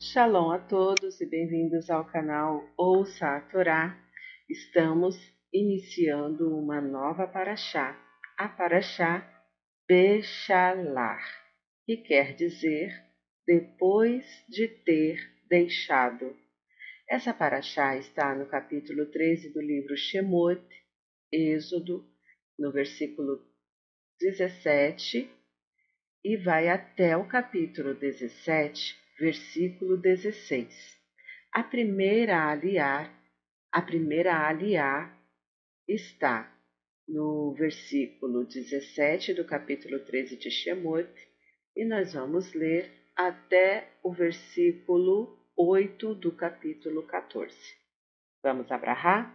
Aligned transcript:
Shalom 0.00 0.52
a 0.52 0.60
todos 0.60 1.20
e 1.20 1.26
bem-vindos 1.26 1.90
ao 1.90 2.04
canal 2.04 2.64
Ouça 2.76 3.36
a 3.36 3.40
Torá. 3.40 3.98
Estamos 4.48 5.16
iniciando 5.52 6.56
uma 6.56 6.80
nova 6.80 7.26
paraxá, 7.26 7.98
a 8.36 8.48
paraxá 8.48 9.28
Bechalar, 9.88 11.20
que 11.84 11.96
quer 11.96 12.36
dizer 12.36 12.94
depois 13.44 14.24
de 14.48 14.68
ter 14.68 15.18
deixado. 15.48 16.32
Essa 17.10 17.34
paraxá 17.34 17.96
está 17.96 18.36
no 18.36 18.46
capítulo 18.46 19.04
13 19.06 19.52
do 19.52 19.60
livro 19.60 19.96
Shemot, 19.96 20.62
Êxodo, 21.32 22.08
no 22.56 22.70
versículo 22.70 23.44
17, 24.20 25.28
e 26.24 26.36
vai 26.36 26.68
até 26.68 27.16
o 27.16 27.26
capítulo 27.26 27.94
17, 27.94 29.07
versículo 29.18 29.96
16. 29.96 30.68
A 31.52 31.62
primeira 31.62 32.50
aliar, 32.50 33.12
a 33.72 33.82
primeira 33.82 34.46
aliar 34.46 35.18
está 35.88 36.52
no 37.08 37.54
versículo 37.54 38.44
17 38.44 39.34
do 39.34 39.44
capítulo 39.44 40.00
13 40.04 40.36
de 40.36 40.50
Shemot, 40.50 41.08
e 41.74 41.84
nós 41.84 42.12
vamos 42.12 42.52
ler 42.54 42.90
até 43.16 43.88
o 44.02 44.12
versículo 44.12 45.38
8 45.56 46.14
do 46.14 46.32
capítulo 46.32 47.02
14. 47.06 47.56
Vamos 48.42 48.70
abrahar? 48.70 49.34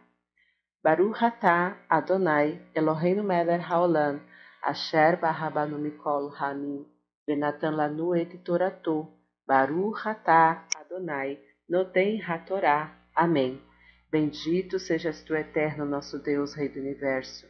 Baruch 0.83 1.23
atah 1.23 1.83
Adonai 1.89 2.61
Eloheinu 2.75 3.23
melech 3.23 3.63
haolam 3.63 4.21
asher 4.61 5.17
barabanu 5.17 5.79
mikol 5.79 6.29
hamim 6.35 6.85
venatan 7.27 7.75
lanu 7.75 8.15
et 8.15 8.37
toratou 8.43 9.22
Baruch 9.45 10.07
atah 10.07 10.67
Adonai, 10.75 11.39
Noten 11.67 12.21
Hatorá. 12.21 12.95
Amém. 13.15 13.61
Bendito 14.09 14.79
sejas 14.79 15.23
tu, 15.23 15.35
eterno 15.35 15.85
nosso 15.85 16.19
Deus, 16.19 16.53
Rei 16.53 16.69
do 16.69 16.79
Universo, 16.79 17.47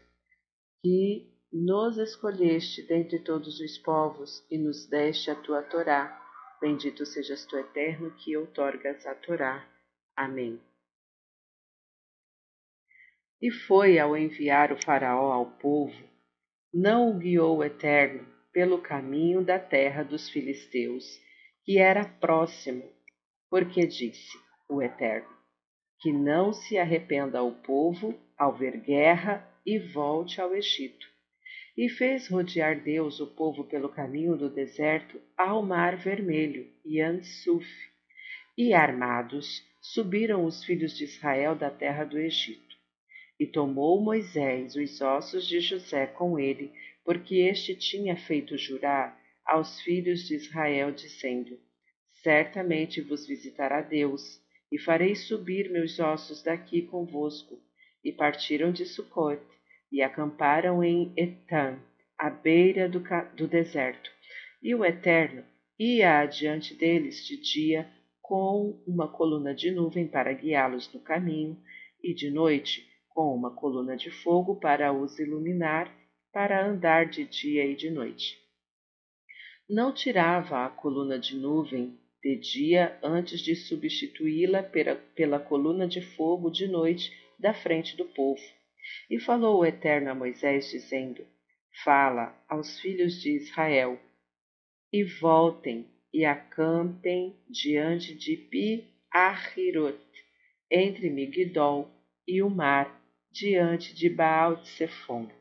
que 0.82 1.30
nos 1.52 1.98
escolheste 1.98 2.88
dentre 2.88 3.20
todos 3.20 3.60
os 3.60 3.78
povos 3.78 4.46
e 4.50 4.58
nos 4.58 4.88
deste 4.88 5.30
a 5.30 5.36
tua 5.36 5.62
Torá. 5.62 6.20
Bendito 6.62 7.06
sejas 7.06 7.46
tu, 7.46 7.58
eterno, 7.58 8.12
que 8.12 8.36
outorgas 8.38 9.06
a 9.06 9.14
Torá. 9.14 9.68
Amém. 10.16 10.60
E 13.42 13.52
foi 13.52 14.00
ao 14.00 14.16
enviar 14.16 14.72
o 14.72 14.82
Faraó 14.82 15.34
ao 15.34 15.46
povo, 15.58 16.02
não 16.74 17.10
o 17.10 17.20
guiou 17.20 17.58
o 17.58 17.64
Eterno 17.64 18.26
pelo 18.54 18.82
caminho 18.82 19.44
da 19.44 19.60
terra 19.60 20.02
dos 20.02 20.30
filisteus, 20.30 21.04
que 21.64 21.78
era 21.78 22.06
próximo, 22.06 22.84
porque 23.50 23.86
disse 23.86 24.38
o 24.70 24.82
Eterno: 24.82 25.34
que 26.00 26.12
não 26.12 26.52
se 26.52 26.78
arrependa 26.78 27.42
o 27.42 27.54
povo 27.54 28.14
ao 28.38 28.54
ver 28.54 28.78
guerra 28.78 29.50
e 29.66 29.80
volte 29.80 30.42
ao 30.42 30.54
Egito. 30.54 31.08
E 31.78 31.90
fez 31.90 32.28
rodear 32.28 32.84
Deus 32.84 33.20
o 33.20 33.28
povo 33.28 33.64
pelo 33.64 33.90
caminho 33.90 34.36
do 34.36 34.50
deserto 34.50 35.20
ao 35.38 35.64
mar 35.64 35.96
vermelho, 35.96 36.70
Yansuf. 36.86 37.66
E 38.58 38.74
armados 38.74 39.66
subiram 39.82 40.46
os 40.46 40.64
filhos 40.64 40.96
de 40.98 41.06
Israel 41.06 41.56
da 41.56 41.72
terra 41.72 42.04
do 42.04 42.20
Egito. 42.20 42.76
E 43.40 43.48
tomou 43.48 44.00
Moisés 44.02 44.76
os 44.76 45.02
ossos 45.02 45.48
de 45.48 45.60
José 45.62 46.06
com 46.06 46.38
ele, 46.38 46.72
porque 47.04 47.38
este 47.38 47.74
tinha 47.76 48.16
feito 48.16 48.58
jurar 48.58 49.18
aos 49.46 49.82
filhos 49.82 50.28
de 50.28 50.36
Israel, 50.36 50.92
dizendo: 50.92 51.60
Certamente 52.24 53.02
vos 53.02 53.28
visitará 53.28 53.82
Deus, 53.82 54.42
e 54.72 54.80
farei 54.80 55.16
subir 55.16 55.70
meus 55.70 56.00
ossos 56.00 56.42
daqui 56.42 56.82
convosco. 56.84 57.60
E 58.04 58.12
partiram 58.12 58.72
de 58.72 58.86
Sucote, 58.86 59.46
e 59.92 60.02
acamparam 60.02 60.84
em 60.84 61.14
Etam, 61.16 61.80
à 62.18 62.30
beira 62.30 62.90
do, 62.90 63.04
do 63.36 63.48
deserto. 63.48 64.12
E 64.62 64.74
o 64.74 64.84
Eterno 64.84 65.44
ia 65.78 66.20
adiante 66.20 66.74
deles 66.76 67.26
de 67.26 67.38
dia 67.38 67.90
com 68.22 68.82
uma 68.88 69.08
coluna 69.08 69.54
de 69.54 69.72
nuvem 69.72 70.08
para 70.08 70.34
guiá-los 70.34 70.92
no 70.94 71.00
caminho, 71.00 71.62
e 72.02 72.14
de 72.14 72.30
noite 72.30 72.88
com 73.10 73.36
uma 73.36 73.52
coluna 73.52 73.96
de 73.96 74.10
fogo 74.10 74.56
para 74.60 74.92
os 74.92 75.20
iluminar, 75.20 75.94
para 76.32 76.66
andar 76.66 77.06
de 77.06 77.26
dia 77.26 77.66
e 77.66 77.76
de 77.76 77.90
noite 77.90 78.43
não 79.70 79.94
tirava 79.94 80.66
a 80.66 80.70
coluna 80.70 81.18
de 81.18 81.36
nuvem 81.36 81.98
de 82.22 82.36
dia 82.38 82.98
antes 83.04 83.42
de 83.42 83.56
substituí-la 83.56 84.64
pela, 84.64 84.96
pela 84.96 85.40
coluna 85.40 85.88
de 85.88 86.02
fogo 86.02 86.50
de 86.50 86.68
noite 86.68 87.12
da 87.40 87.54
frente 87.54 87.98
do 87.98 88.06
povo. 88.06 88.42
E 89.10 89.20
falou 89.20 89.60
o 89.60 89.66
Eterno 89.66 90.12
a 90.12 90.16
Moisés, 90.16 90.70
dizendo: 90.70 91.26
Fala 91.84 92.38
aos 92.48 92.80
filhos 92.80 93.22
de 93.22 93.36
Israel, 93.38 94.00
e 94.92 95.04
voltem 95.04 95.88
e 96.14 96.24
acampem 96.24 97.36
diante 97.50 98.14
de 98.14 98.38
Pi-Ahirot, 98.38 99.98
entre 100.70 101.10
Migdol 101.10 101.90
e 102.28 102.42
o 102.44 102.50
mar, 102.50 103.02
diante 103.32 103.96
de 103.96 104.10
Baal 104.10 104.64
de. 104.64 105.32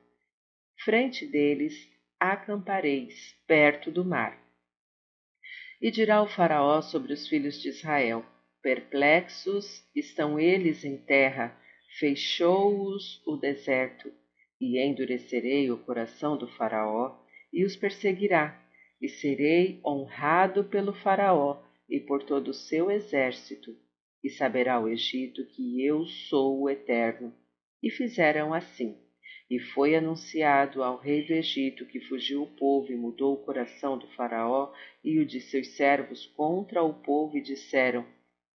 Frente 0.84 1.26
deles 1.26 1.91
acampareis 2.22 3.34
perto 3.48 3.90
do 3.90 4.04
mar. 4.04 4.40
E 5.80 5.90
dirá 5.90 6.22
o 6.22 6.28
Faraó 6.28 6.80
sobre 6.80 7.12
os 7.12 7.26
filhos 7.26 7.60
de 7.60 7.70
Israel: 7.70 8.24
Perplexos 8.62 9.84
estão 9.92 10.38
eles 10.38 10.84
em 10.84 10.96
terra, 10.96 11.58
fechou-os 11.98 13.20
o 13.26 13.36
deserto, 13.36 14.12
e 14.60 14.80
endurecerei 14.80 15.68
o 15.72 15.78
coração 15.78 16.36
do 16.36 16.46
Faraó, 16.46 17.18
e 17.52 17.64
os 17.64 17.74
perseguirá, 17.74 18.56
e 19.00 19.08
serei 19.08 19.80
honrado 19.84 20.62
pelo 20.62 20.94
Faraó 20.94 21.60
e 21.90 21.98
por 21.98 22.22
todo 22.22 22.52
o 22.52 22.54
seu 22.54 22.88
exército, 22.88 23.76
e 24.22 24.30
saberá 24.30 24.78
o 24.78 24.88
Egito 24.88 25.44
que 25.46 25.84
eu 25.84 26.06
sou 26.06 26.60
o 26.60 26.70
Eterno. 26.70 27.34
E 27.82 27.90
fizeram 27.90 28.54
assim. 28.54 29.01
E 29.52 29.58
foi 29.58 29.94
anunciado 29.94 30.82
ao 30.82 30.96
rei 30.96 31.26
do 31.26 31.34
Egito 31.34 31.84
que 31.84 32.00
fugiu 32.00 32.42
o 32.42 32.46
povo 32.46 32.90
e 32.90 32.96
mudou 32.96 33.34
o 33.34 33.44
coração 33.44 33.98
do 33.98 34.06
Faraó 34.12 34.72
e 35.04 35.18
o 35.18 35.26
de 35.26 35.42
seus 35.42 35.76
servos 35.76 36.24
contra 36.24 36.82
o 36.82 36.94
povo, 36.94 37.36
e 37.36 37.42
disseram: 37.42 38.02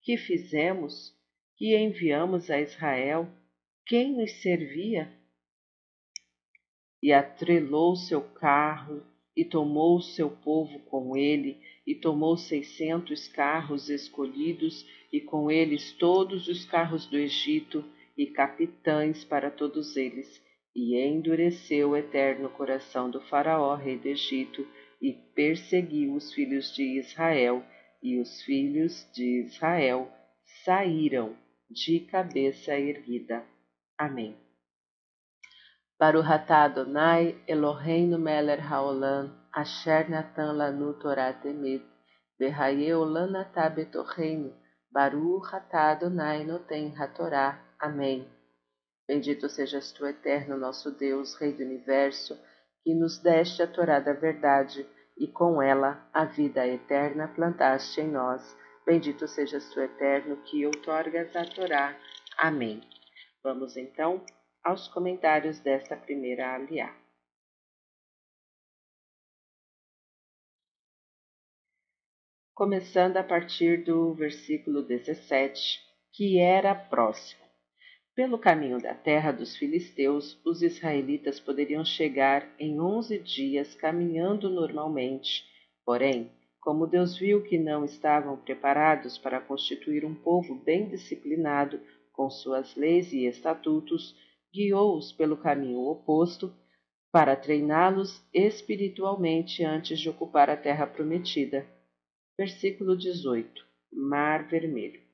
Que 0.00 0.16
fizemos? 0.16 1.14
Que 1.58 1.76
enviamos 1.76 2.48
a 2.48 2.58
Israel? 2.62 3.28
Quem 3.84 4.16
nos 4.16 4.40
servia? 4.40 5.12
E 7.02 7.12
atrelou 7.12 7.94
seu 7.94 8.22
carro 8.22 9.04
e 9.36 9.44
tomou 9.44 10.00
seu 10.00 10.30
povo 10.30 10.78
com 10.86 11.14
ele, 11.14 11.60
e 11.86 11.94
tomou 11.94 12.38
seiscentos 12.38 13.28
carros 13.28 13.90
escolhidos, 13.90 14.88
e 15.12 15.20
com 15.20 15.50
eles 15.50 15.92
todos 15.92 16.48
os 16.48 16.64
carros 16.64 17.04
do 17.04 17.18
Egito, 17.18 17.84
e 18.16 18.24
capitães 18.24 19.24
para 19.24 19.50
todos 19.50 19.94
eles 19.94 20.45
e 20.76 20.94
endureceu 20.94 21.91
o 21.91 21.97
eterno 21.97 22.50
coração 22.50 23.09
do 23.09 23.19
Faraó, 23.22 23.75
rei 23.75 23.98
do 23.98 24.09
Egito, 24.09 24.69
e 25.00 25.10
perseguiu 25.34 26.14
os 26.14 26.34
filhos 26.34 26.75
de 26.75 26.98
Israel, 26.98 27.64
e 28.03 28.20
os 28.20 28.42
filhos 28.42 29.10
de 29.14 29.41
Israel 29.41 30.12
saíram 30.64 31.34
de 31.70 32.00
cabeça 32.00 32.78
erguida. 32.78 33.42
Amém. 33.97 34.37
Baruch 35.98 36.31
atah 36.31 36.64
Adonai 36.64 37.34
Eloheinu 37.48 38.19
melech 38.19 38.60
haolam 38.60 39.32
asher 39.50 40.10
natan 40.10 40.53
lanu 40.53 40.93
Torah 41.00 41.32
temet 41.32 41.82
v'hayeu 42.38 43.03
lanatah 43.03 43.70
betorreinu 43.70 44.52
Baruch 44.93 45.55
atah 45.55 45.93
Adonai 45.93 46.44
noten 46.44 46.93
hatorá. 46.94 47.58
Amém. 47.81 48.36
Bendito 49.08 49.49
sejas 49.49 49.93
tu, 49.93 50.05
eterno 50.05 50.56
nosso 50.56 50.91
Deus, 50.91 51.35
Rei 51.37 51.53
do 51.53 51.62
universo, 51.62 52.37
que 52.82 52.93
nos 52.93 53.19
deste 53.19 53.62
a 53.62 53.67
Torá 53.67 54.00
da 54.00 54.12
verdade 54.12 54.85
e 55.17 55.29
com 55.29 55.62
ela 55.62 56.08
a 56.12 56.25
vida 56.25 56.67
eterna 56.67 57.29
plantaste 57.29 58.00
em 58.00 58.08
nós. 58.08 58.56
Bendito 58.85 59.29
sejas 59.29 59.70
tu, 59.70 59.81
eterno, 59.81 60.37
que 60.43 60.67
outorgas 60.67 61.35
a 61.37 61.44
Torá. 61.44 61.97
Amém. 62.37 62.82
Vamos 63.43 63.76
então 63.76 64.25
aos 64.62 64.88
comentários 64.88 65.61
desta 65.61 65.97
primeira 65.97 66.55
aliá. 66.55 66.93
Começando 72.52 73.19
a 73.19 73.23
partir 73.23 73.85
do 73.85 74.14
versículo 74.14 74.82
17, 74.82 75.79
que 76.12 76.41
era 76.41 76.75
próximo. 76.75 77.45
Pelo 78.16 78.38
caminho 78.38 78.80
da 78.80 78.94
terra 78.94 79.30
dos 79.30 79.54
filisteus, 79.56 80.40
os 80.42 80.62
israelitas 80.62 81.38
poderiam 81.38 81.84
chegar 81.84 82.48
em 82.58 82.80
onze 82.80 83.18
dias 83.18 83.74
caminhando 83.74 84.48
normalmente. 84.48 85.44
Porém, 85.84 86.30
Como 86.58 86.84
Deus 86.84 87.16
viu 87.16 87.44
que 87.44 87.58
não 87.58 87.84
estavam 87.84 88.38
preparados 88.38 89.16
para 89.16 89.40
constituir 89.40 90.04
um 90.04 90.14
povo 90.16 90.56
bem 90.56 90.88
disciplinado 90.88 91.78
com 92.12 92.28
suas 92.28 92.74
leis 92.74 93.12
e 93.12 93.24
estatutos, 93.24 94.16
guiou-os 94.52 95.12
pelo 95.12 95.36
caminho 95.36 95.78
oposto 95.82 96.52
para 97.12 97.36
treiná-los 97.36 98.20
espiritualmente 98.34 99.62
antes 99.62 100.00
de 100.00 100.08
ocupar 100.08 100.50
a 100.50 100.56
terra 100.56 100.88
prometida. 100.88 101.64
Versículo 102.36 102.96
18. 102.96 103.64
Mar 103.92 104.48
Vermelho. 104.48 105.06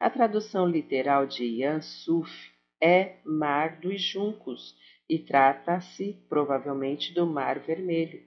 A 0.00 0.08
tradução 0.08 0.66
literal 0.66 1.26
de 1.26 1.44
Yan 1.44 1.82
Suf 1.82 2.50
é 2.82 3.16
Mar 3.22 3.78
dos 3.80 4.00
Juncos 4.00 4.74
e 5.06 5.18
trata-se 5.18 6.24
provavelmente 6.26 7.12
do 7.12 7.26
Mar 7.26 7.58
Vermelho. 7.58 8.22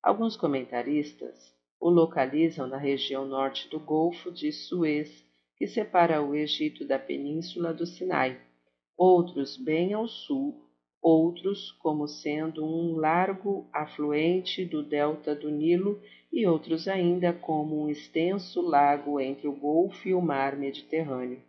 Alguns 0.00 0.36
comentaristas 0.36 1.52
o 1.80 1.90
localizam 1.90 2.68
na 2.68 2.76
região 2.76 3.26
norte 3.26 3.68
do 3.68 3.80
Golfo 3.80 4.30
de 4.30 4.52
Suez, 4.52 5.26
que 5.56 5.66
separa 5.66 6.22
o 6.22 6.32
Egito 6.32 6.86
da 6.86 6.96
península 6.96 7.74
do 7.74 7.86
Sinai. 7.86 8.40
Outros 8.96 9.56
bem 9.56 9.94
ao 9.94 10.06
sul, 10.06 10.65
outros 11.06 11.70
como 11.70 12.08
sendo 12.08 12.64
um 12.64 12.96
largo 12.96 13.64
afluente 13.72 14.64
do 14.64 14.82
delta 14.82 15.36
do 15.36 15.48
Nilo 15.48 16.02
e 16.32 16.44
outros 16.44 16.88
ainda 16.88 17.32
como 17.32 17.80
um 17.80 17.88
extenso 17.88 18.60
lago 18.60 19.20
entre 19.20 19.46
o 19.46 19.52
Golfo 19.52 20.08
e 20.08 20.12
o 20.12 20.20
Mar 20.20 20.56
Mediterrâneo. 20.56 21.40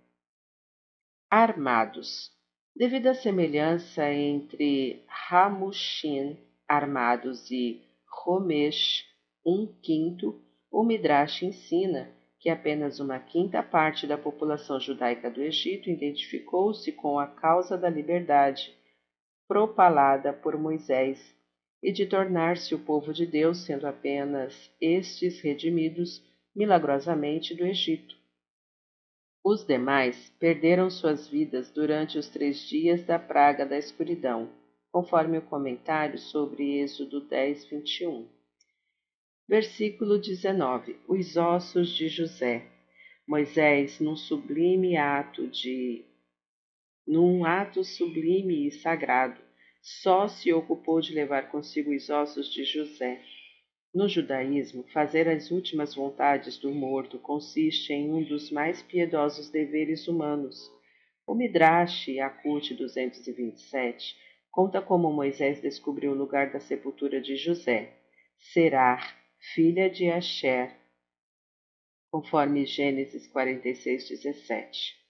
Armados. 1.27 2.29
Devido 2.75 3.07
à 3.07 3.15
semelhança 3.15 4.13
entre 4.13 5.03
Hamushin, 5.27 6.37
armados, 6.67 7.49
e 7.49 7.81
Romesh, 8.07 9.07
um 9.43 9.65
quinto, 9.81 10.39
o 10.71 10.83
Midrash 10.83 11.41
ensina 11.41 12.11
que 12.39 12.51
apenas 12.51 12.99
uma 12.99 13.17
quinta 13.17 13.63
parte 13.63 14.05
da 14.05 14.19
população 14.19 14.79
judaica 14.79 15.31
do 15.31 15.41
Egito 15.41 15.89
identificou-se 15.89 16.91
com 16.91 17.17
a 17.17 17.25
causa 17.25 17.75
da 17.75 17.89
liberdade 17.89 18.77
propalada 19.47 20.33
por 20.33 20.57
Moisés 20.57 21.35
e 21.81 21.91
de 21.91 22.05
tornar-se 22.05 22.75
o 22.75 22.79
povo 22.79 23.13
de 23.13 23.25
Deus, 23.25 23.59
sendo 23.65 23.87
apenas 23.87 24.71
estes 24.81 25.39
redimidos 25.39 26.23
milagrosamente 26.55 27.55
do 27.55 27.65
Egito. 27.65 28.15
Os 29.43 29.63
demais 29.63 30.29
perderam 30.39 30.89
suas 30.89 31.27
vidas 31.27 31.71
durante 31.71 32.17
os 32.17 32.27
três 32.27 32.67
dias 32.67 33.03
da 33.03 33.17
praga 33.17 33.65
da 33.65 33.77
escuridão, 33.77 34.49
conforme 34.91 35.37
o 35.37 35.41
comentário 35.41 36.17
sobre 36.17 36.79
Êxodo 36.79 37.21
10, 37.21 37.65
21. 37.65 38.27
Versículo 39.47 40.17
19: 40.17 40.97
Os 41.07 41.37
ossos 41.37 41.95
de 41.95 42.09
José. 42.09 42.65
Moisés, 43.25 43.99
num 43.99 44.15
sublime 44.15 44.97
ato 44.97 45.47
de 45.47 46.03
num 47.07 47.45
ato 47.45 47.83
sublime 47.83 48.67
e 48.67 48.71
sagrado, 48.71 49.39
só 49.81 50.27
se 50.27 50.51
ocupou 50.51 50.99
de 50.99 51.13
levar 51.13 51.49
consigo 51.49 51.95
os 51.95 52.09
ossos 52.09 52.51
de 52.51 52.65
José. 52.65 53.21
No 53.93 54.09
judaísmo, 54.09 54.83
fazer 54.91 55.29
as 55.29 55.49
últimas 55.49 55.95
vontades 55.95 56.57
do 56.57 56.71
morto 56.71 57.17
consiste 57.17 57.93
em 57.93 58.11
um 58.11 58.21
dos 58.21 58.51
mais 58.51 58.83
piedosos 58.83 59.49
deveres 59.49 60.07
humanos. 60.07 60.69
O 61.25 61.33
Midrash 61.33 62.09
Yakut 62.09 62.75
227 62.75 64.15
conta 64.51 64.81
como 64.81 65.11
Moisés 65.11 65.61
descobriu 65.61 66.11
o 66.11 66.15
lugar 66.15 66.51
da 66.51 66.59
sepultura 66.59 67.21
de 67.21 67.37
José. 67.37 67.93
Serar, 68.37 69.17
filha 69.53 69.89
de 69.89 70.09
Asher, 70.09 70.75
conforme 72.11 72.65
Gênesis 72.65 73.27
46, 73.27 74.09
17. 74.09 75.06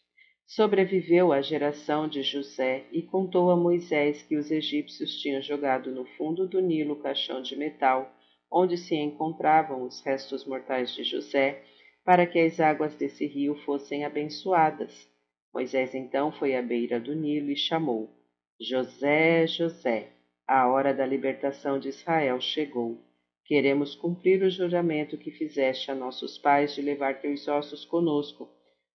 Sobreviveu 0.47 1.33
à 1.33 1.41
geração 1.41 2.07
de 2.07 2.23
José 2.23 2.85
e 2.89 3.01
contou 3.01 3.51
a 3.51 3.57
Moisés 3.57 4.23
que 4.23 4.37
os 4.37 4.49
egípcios 4.49 5.19
tinham 5.19 5.41
jogado 5.41 5.91
no 5.91 6.05
fundo 6.05 6.47
do 6.47 6.61
Nilo 6.61 6.93
o 6.93 7.01
caixão 7.01 7.41
de 7.41 7.53
metal, 7.57 8.09
onde 8.49 8.77
se 8.77 8.95
encontravam 8.95 9.83
os 9.83 10.01
restos 10.05 10.45
mortais 10.45 10.95
de 10.95 11.03
José, 11.03 11.61
para 12.05 12.25
que 12.25 12.39
as 12.39 12.61
águas 12.61 12.95
desse 12.95 13.27
rio 13.27 13.55
fossem 13.65 14.05
abençoadas. 14.05 15.09
Moisés 15.53 15.93
então 15.93 16.31
foi 16.31 16.55
à 16.55 16.61
beira 16.61 16.97
do 16.97 17.13
Nilo 17.13 17.51
e 17.51 17.57
chamou: 17.57 18.09
José, 18.57 19.45
José, 19.47 20.13
a 20.47 20.65
hora 20.69 20.93
da 20.93 21.05
libertação 21.05 21.77
de 21.77 21.89
Israel 21.89 22.39
chegou. 22.39 22.97
Queremos 23.43 23.95
cumprir 23.95 24.41
o 24.43 24.49
juramento 24.49 25.17
que 25.17 25.29
fizeste 25.29 25.91
a 25.91 25.95
nossos 25.95 26.37
pais 26.37 26.73
de 26.73 26.81
levar 26.81 27.19
teus 27.19 27.49
ossos 27.49 27.83
conosco. 27.83 28.49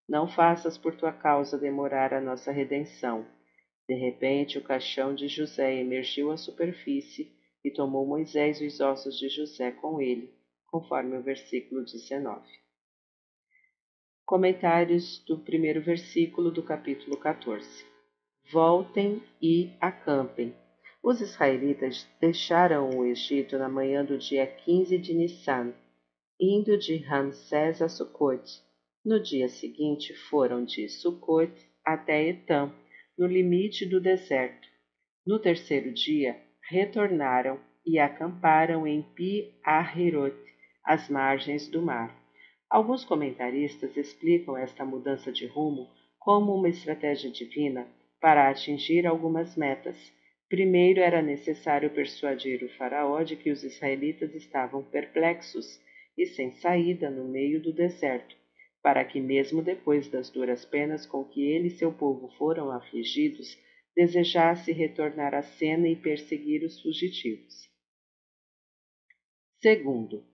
Não 0.08 0.28
faças 0.28 0.76
por 0.76 0.94
tua 0.94 1.12
causa 1.12 1.58
demorar 1.58 2.12
a 2.12 2.20
nossa 2.20 2.50
redenção. 2.50 3.26
De 3.88 3.94
repente, 3.94 4.58
o 4.58 4.62
caixão 4.62 5.14
de 5.14 5.28
José 5.28 5.74
emergiu 5.76 6.30
à 6.30 6.36
superfície 6.36 7.32
e 7.64 7.70
tomou 7.70 8.06
Moisés 8.06 8.60
os 8.60 8.80
ossos 8.80 9.18
de 9.18 9.28
José 9.28 9.70
com 9.70 10.00
ele, 10.00 10.32
conforme 10.66 11.16
o 11.16 11.22
versículo 11.22 11.84
19. 11.84 12.40
Comentários 14.24 15.22
do 15.24 15.38
primeiro 15.38 15.80
versículo 15.80 16.50
do 16.50 16.62
capítulo 16.62 17.16
14. 17.16 17.84
Voltem 18.50 19.22
e 19.40 19.72
acampem 19.80 20.54
os 21.02 21.20
israelitas 21.20 22.08
deixaram 22.20 22.90
o 22.90 23.04
Egito 23.04 23.58
na 23.58 23.68
manhã 23.68 24.04
do 24.04 24.16
dia 24.16 24.46
15 24.46 24.96
de 24.98 25.12
Nissan, 25.12 25.74
indo 26.38 26.78
de 26.78 26.96
Ramsés 26.96 27.82
a 27.82 27.88
Sucote. 27.88 28.62
No 29.04 29.20
dia 29.20 29.48
seguinte 29.48 30.14
foram 30.14 30.64
de 30.64 30.88
Sucote 30.88 31.66
até 31.84 32.28
Etam, 32.28 32.72
no 33.18 33.26
limite 33.26 33.84
do 33.84 34.00
deserto. 34.00 34.68
No 35.26 35.38
terceiro 35.38 35.92
dia 35.92 36.40
retornaram 36.70 37.60
e 37.84 37.98
acamparam 37.98 38.86
em 38.86 39.02
Pi-Ahirot, 39.02 40.36
às 40.84 41.08
margens 41.08 41.68
do 41.68 41.82
mar. 41.82 42.16
Alguns 42.70 43.04
comentaristas 43.04 43.96
explicam 43.96 44.56
esta 44.56 44.84
mudança 44.84 45.30
de 45.30 45.46
rumo 45.46 45.90
como 46.18 46.54
uma 46.54 46.68
estratégia 46.68 47.30
divina 47.30 47.86
para 48.20 48.48
atingir 48.48 49.06
algumas 49.06 49.56
metas 49.56 49.96
Primeiro 50.52 51.00
era 51.00 51.22
necessário 51.22 51.88
persuadir 51.88 52.62
o 52.62 52.68
Faraó 52.76 53.22
de 53.22 53.36
que 53.36 53.50
os 53.50 53.64
israelitas 53.64 54.34
estavam 54.34 54.84
perplexos 54.84 55.80
e 56.14 56.26
sem 56.26 56.50
saída 56.50 57.08
no 57.08 57.24
meio 57.24 57.58
do 57.58 57.72
deserto, 57.72 58.36
para 58.82 59.04
que, 59.04 59.20
mesmo 59.20 59.62
depois 59.62 60.08
das 60.08 60.28
duras 60.28 60.64
penas 60.64 61.06
com 61.06 61.24
que 61.24 61.42
ele 61.42 61.68
e 61.68 61.76
seu 61.76 61.92
povo 61.92 62.28
foram 62.36 62.70
afligidos, 62.70 63.56
desejasse 63.94 64.72
retornar 64.72 65.34
à 65.34 65.42
cena 65.42 65.88
e 65.88 65.94
perseguir 65.94 66.64
os 66.64 66.80
fugitivos. 66.80 67.70
Segundo, 69.60 70.24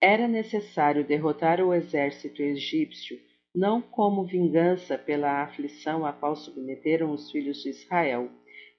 era 0.00 0.26
necessário 0.26 1.04
derrotar 1.04 1.60
o 1.60 1.72
exército 1.72 2.42
egípcio 2.42 3.20
não 3.54 3.82
como 3.82 4.24
vingança 4.24 4.96
pela 4.96 5.42
aflição 5.42 6.06
a 6.06 6.12
qual 6.12 6.34
submeteram 6.34 7.12
os 7.12 7.30
filhos 7.30 7.62
de 7.62 7.68
Israel, 7.68 8.30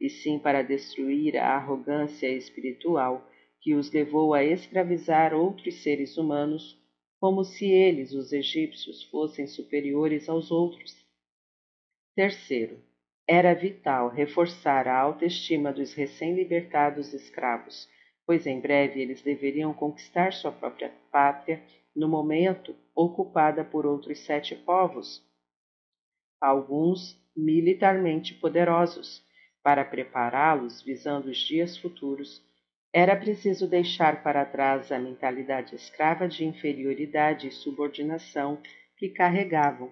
e 0.01 0.09
sim 0.09 0.39
para 0.39 0.63
destruir 0.63 1.37
a 1.37 1.55
arrogância 1.55 2.27
espiritual 2.27 3.29
que 3.61 3.75
os 3.75 3.91
levou 3.91 4.33
a 4.33 4.43
escravizar 4.43 5.33
outros 5.33 5.83
seres 5.83 6.17
humanos, 6.17 6.77
como 7.23 7.45
se 7.45 7.71
eles, 7.71 8.11
os 8.11 8.33
egípcios, 8.33 9.01
fossem 9.03 9.47
superiores 9.47 10.27
aos 10.27 10.51
outros. 10.51 10.93
Terceiro, 12.13 12.83
era 13.25 13.53
vital 13.53 14.09
reforçar 14.09 14.89
a 14.89 14.99
autoestima 14.99 15.71
dos 15.71 15.93
recém-libertados 15.93 17.13
escravos, 17.13 17.87
pois 18.25 18.45
em 18.45 18.59
breve 18.59 18.99
eles 18.99 19.21
deveriam 19.21 19.73
conquistar 19.73 20.33
sua 20.33 20.51
própria 20.51 20.93
pátria, 21.13 21.63
no 21.95 22.09
momento 22.09 22.75
ocupada 22.93 23.63
por 23.63 23.85
outros 23.85 24.19
sete 24.19 24.53
povos, 24.53 25.25
alguns 26.41 27.17
militarmente 27.33 28.33
poderosos, 28.33 29.23
para 29.63 29.85
prepará-los 29.85 30.81
visando 30.81 31.29
os 31.29 31.37
dias 31.37 31.77
futuros, 31.77 32.43
era 32.95 33.15
preciso 33.15 33.67
deixar 33.67 34.21
para 34.21 34.45
trás 34.45 34.91
a 34.91 34.99
mentalidade 34.99 35.75
escrava 35.75 36.27
de 36.27 36.45
inferioridade 36.45 37.47
e 37.47 37.51
subordinação 37.51 38.61
que 38.95 39.09
carregavam. 39.09 39.91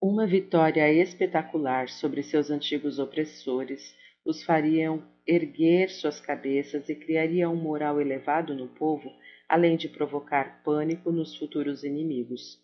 Uma 0.00 0.26
vitória 0.26 0.90
espetacular 0.90 1.90
sobre 1.90 2.22
seus 2.22 2.50
antigos 2.50 2.98
opressores 2.98 3.94
os 4.24 4.42
fariam 4.42 5.06
erguer 5.26 5.90
suas 5.90 6.18
cabeças 6.18 6.88
e 6.88 6.94
criaria 6.94 7.50
um 7.50 7.56
moral 7.56 8.00
elevado 8.00 8.54
no 8.54 8.68
povo, 8.68 9.12
além 9.46 9.76
de 9.76 9.90
provocar 9.90 10.62
pânico 10.62 11.12
nos 11.12 11.36
futuros 11.36 11.84
inimigos. 11.84 12.58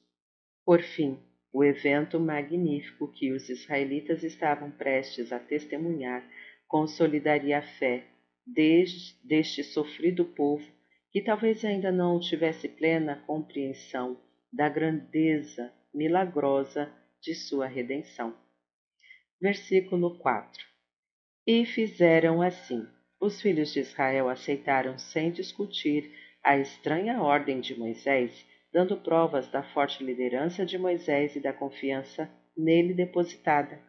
Por 0.64 0.80
fim, 0.80 1.18
o 1.52 1.62
evento 1.62 2.18
magnífico 2.18 3.08
que 3.08 3.32
os 3.32 3.50
israelitas 3.50 4.22
estavam 4.22 4.70
prestes 4.70 5.30
a 5.30 5.38
testemunhar 5.38 6.26
consolidaria 6.66 7.58
a 7.58 7.62
fé 7.62 8.04
desde, 8.46 9.16
deste 9.24 9.64
sofrido 9.64 10.24
povo 10.24 10.64
que 11.10 11.22
talvez 11.22 11.64
ainda 11.64 11.92
não 11.92 12.18
tivesse 12.18 12.68
plena 12.68 13.22
compreensão 13.26 14.20
da 14.52 14.68
grandeza 14.68 15.72
milagrosa 15.94 16.92
de 17.20 17.34
sua 17.34 17.66
redenção. 17.66 18.36
Versículo 19.40 20.18
4 20.18 20.64
E 21.46 21.64
fizeram 21.64 22.42
assim. 22.42 22.86
Os 23.20 23.40
filhos 23.40 23.72
de 23.72 23.80
Israel 23.80 24.28
aceitaram 24.28 24.98
sem 24.98 25.30
discutir 25.30 26.12
a 26.42 26.58
estranha 26.58 27.22
ordem 27.22 27.60
de 27.60 27.78
Moisés, 27.78 28.44
dando 28.72 28.96
provas 28.96 29.48
da 29.48 29.62
forte 29.62 30.04
liderança 30.04 30.66
de 30.66 30.76
Moisés 30.76 31.34
e 31.36 31.40
da 31.40 31.52
confiança 31.52 32.28
nele 32.56 32.92
depositada. 32.92 33.80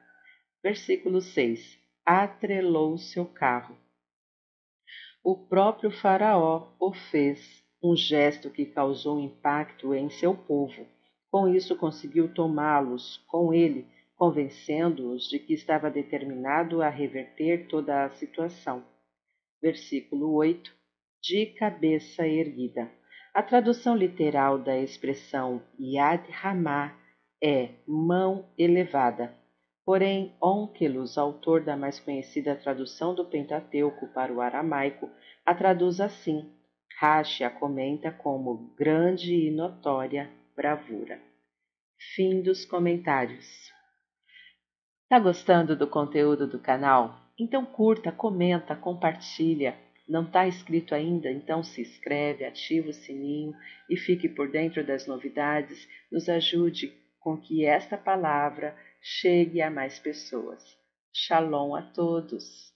Versículo 0.63 1.21
6 1.21 1.77
Atrelou 2.05 2.97
seu 2.97 3.25
carro 3.25 3.75
o 5.25 5.35
próprio 5.35 5.89
Faraó 5.89 6.67
o 6.79 6.93
fez, 6.93 7.65
um 7.81 7.95
gesto 7.95 8.51
que 8.51 8.63
causou 8.63 9.19
impacto 9.19 9.91
em 9.91 10.07
seu 10.07 10.35
povo. 10.35 10.85
Com 11.31 11.47
isso, 11.47 11.75
conseguiu 11.75 12.31
tomá-los 12.31 13.17
com 13.27 13.51
ele, 13.51 13.87
convencendo-os 14.15 15.27
de 15.27 15.39
que 15.39 15.55
estava 15.55 15.89
determinado 15.89 16.79
a 16.83 16.89
reverter 16.89 17.67
toda 17.67 18.05
a 18.05 18.11
situação. 18.11 18.85
Versículo 19.59 20.31
8 20.35 20.71
De 21.23 21.47
cabeça 21.57 22.27
erguida. 22.27 22.87
A 23.33 23.41
tradução 23.41 23.97
literal 23.97 24.59
da 24.59 24.77
expressão 24.77 25.59
Yad 25.79 26.29
Ramah 26.29 26.95
é 27.43 27.69
mão 27.87 28.47
elevada. 28.59 29.33
Porém, 29.85 30.35
Onkelos, 30.41 31.15
autor 31.15 31.63
da 31.63 31.77
mais 31.77 31.99
conhecida 31.99 32.55
tradução 32.55 33.13
do 33.13 33.23
Pentateuco 33.23 34.07
para 34.07 34.33
o 34.33 34.41
aramaico, 34.41 35.11
a 35.45 35.53
traduz 35.53 36.01
assim. 36.01 36.51
Rashi 36.97 37.43
a 37.43 37.51
comenta 37.51 38.11
como 38.11 38.73
grande 38.75 39.35
e 39.35 39.51
notória 39.51 40.31
bravura. 40.55 41.21
Fim 42.15 42.41
dos 42.41 42.65
comentários. 42.65 43.45
Tá 45.07 45.19
gostando 45.19 45.75
do 45.75 45.85
conteúdo 45.87 46.47
do 46.47 46.57
canal? 46.57 47.19
Então 47.37 47.63
curta, 47.63 48.11
comenta, 48.11 48.75
compartilha. 48.75 49.77
Não 50.07 50.23
está 50.23 50.47
inscrito 50.47 50.95
ainda? 50.95 51.29
Então 51.29 51.63
se 51.63 51.81
inscreve, 51.81 52.43
ativa 52.43 52.89
o 52.89 52.93
sininho 52.93 53.53
e 53.89 53.95
fique 53.97 54.27
por 54.27 54.49
dentro 54.49 54.83
das 54.85 55.05
novidades. 55.05 55.87
Nos 56.11 56.27
ajude 56.27 56.91
com 57.19 57.37
que 57.37 57.65
esta 57.65 57.97
palavra 57.97 58.75
chegue 59.07 59.61
a 59.61 59.69
mais 59.69 59.99
pessoas. 59.99 60.79
Shalom 61.13 61.75
a 61.75 61.83
todos! 61.83 62.74